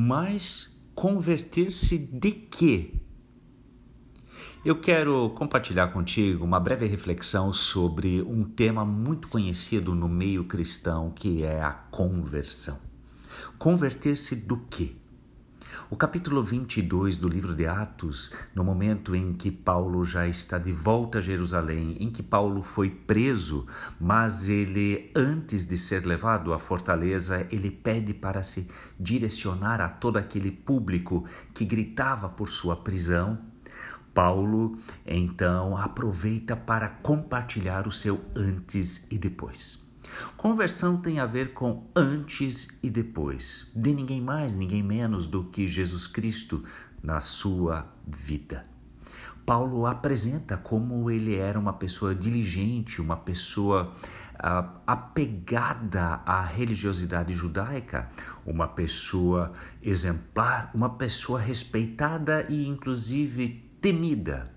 [0.00, 2.94] Mas converter-se de quê?
[4.64, 11.10] Eu quero compartilhar contigo uma breve reflexão sobre um tema muito conhecido no meio cristão,
[11.10, 12.78] que é a conversão.
[13.58, 14.94] Converter-se do quê?
[15.90, 20.70] O capítulo 22 do livro de Atos, no momento em que Paulo já está de
[20.70, 23.66] volta a Jerusalém, em que Paulo foi preso,
[23.98, 28.68] mas ele, antes de ser levado à fortaleza, ele pede para se
[29.00, 31.24] direcionar a todo aquele público
[31.54, 33.38] que gritava por sua prisão.
[34.12, 34.76] Paulo
[35.06, 39.87] então aproveita para compartilhar o seu antes e depois.
[40.36, 45.66] Conversão tem a ver com antes e depois, de ninguém mais, ninguém menos do que
[45.66, 46.62] Jesus Cristo
[47.02, 48.66] na sua vida.
[49.48, 53.94] Paulo apresenta como ele era uma pessoa diligente, uma pessoa
[54.34, 58.10] uh, apegada à religiosidade judaica,
[58.44, 63.48] uma pessoa exemplar, uma pessoa respeitada e inclusive
[63.80, 64.52] temida.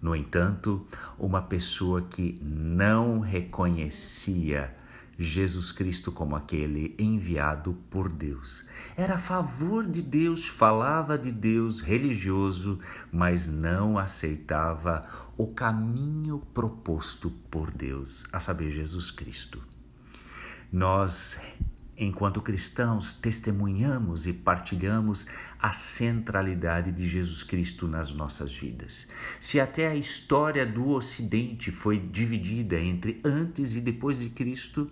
[0.00, 0.86] No entanto,
[1.18, 4.72] uma pessoa que não reconhecia
[5.18, 8.66] Jesus Cristo como aquele enviado por Deus.
[8.96, 12.78] Era a favor de Deus, falava de Deus religioso,
[13.10, 15.06] mas não aceitava
[15.36, 19.62] o caminho proposto por Deus, a saber, Jesus Cristo.
[20.72, 21.40] Nós
[21.96, 25.26] enquanto cristãos, testemunhamos e partilhamos
[25.58, 29.08] a centralidade de Jesus Cristo nas nossas vidas.
[29.40, 34.86] Se até a história do Ocidente foi dividida entre antes e depois de Cristo,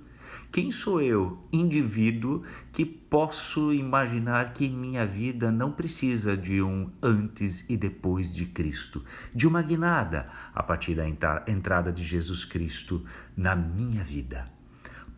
[0.51, 7.65] quem sou eu, indivíduo, que posso imaginar que minha vida não precisa de um antes
[7.69, 11.09] e depois de Cristo, de uma guinada a partir da
[11.49, 13.05] entrada de Jesus Cristo
[13.37, 14.53] na minha vida?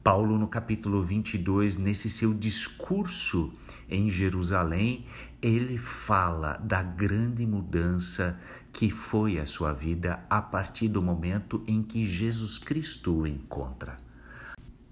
[0.07, 3.53] Paulo, no capítulo 22, nesse seu discurso
[3.91, 5.05] em Jerusalém,
[5.43, 8.39] ele fala da grande mudança
[8.73, 14.06] que foi a sua vida a partir do momento em que Jesus Cristo o encontra.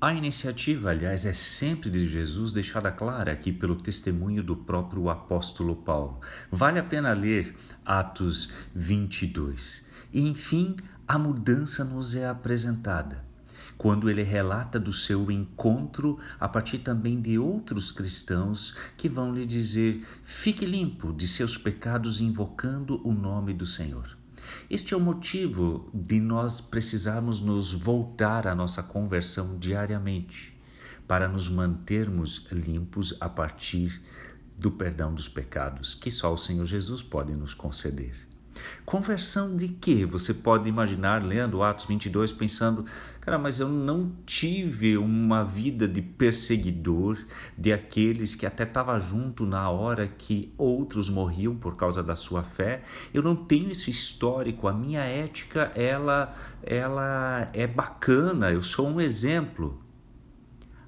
[0.04, 5.74] A iniciativa, aliás, é sempre de Jesus, deixada clara aqui pelo testemunho do próprio apóstolo
[5.74, 6.20] Paulo.
[6.52, 7.56] Vale a pena ler
[7.86, 9.86] Atos 22.
[10.12, 10.76] E, enfim,
[11.08, 13.24] a mudança nos é apresentada
[13.78, 19.46] quando ele relata do seu encontro a partir também de outros cristãos que vão lhe
[19.46, 24.18] dizer: fique limpo de seus pecados invocando o nome do Senhor.
[24.68, 30.56] Este é o motivo de nós precisarmos nos voltar à nossa conversão diariamente,
[31.06, 34.02] para nos mantermos limpos a partir
[34.56, 38.33] do perdão dos pecados que só o Senhor Jesus pode nos conceder.
[38.84, 40.06] Conversão de quê?
[40.06, 42.84] Você pode imaginar lendo Atos 22 pensando,
[43.20, 47.18] cara, mas eu não tive uma vida de perseguidor,
[47.56, 52.42] de aqueles que até estava junto na hora que outros morriam por causa da sua
[52.42, 52.82] fé.
[53.12, 59.00] Eu não tenho esse histórico, a minha ética ela ela é bacana, eu sou um
[59.00, 59.82] exemplo.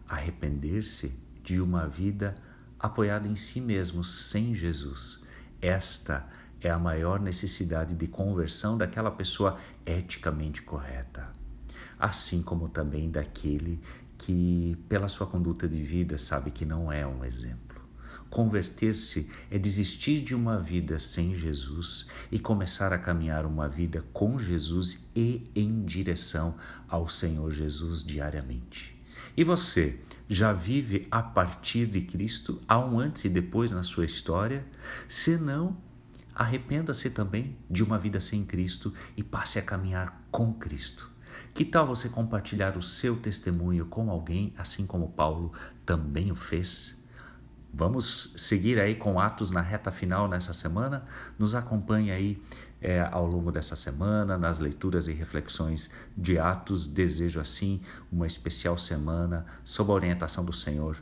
[0.08, 1.12] Arrepender-se
[1.42, 2.34] de uma vida
[2.78, 5.20] apoiada em si mesmo, sem Jesus.
[5.60, 6.28] Esta
[6.60, 11.28] é a maior necessidade de conversão daquela pessoa eticamente correta,
[11.98, 13.80] assim como também daquele
[14.18, 17.66] que, pela sua conduta de vida, sabe que não é um exemplo.
[18.28, 24.38] Converter-se é desistir de uma vida sem Jesus e começar a caminhar uma vida com
[24.38, 26.54] Jesus e em direção
[26.88, 28.96] ao Senhor Jesus diariamente.
[29.36, 32.60] E você já vive a partir de Cristo?
[32.66, 34.66] Há um antes e depois na sua história?
[35.06, 35.76] Se não,
[36.36, 41.10] Arrependa-se também de uma vida sem Cristo e passe a caminhar com Cristo.
[41.54, 45.54] Que tal você compartilhar o seu testemunho com alguém, assim como Paulo
[45.86, 46.94] também o fez?
[47.72, 51.04] Vamos seguir aí com Atos na reta final nessa semana.
[51.38, 52.42] Nos acompanhe aí
[52.82, 56.86] é, ao longo dessa semana, nas leituras e reflexões de Atos.
[56.86, 57.80] Desejo assim
[58.12, 60.98] uma especial semana sob a orientação do Senhor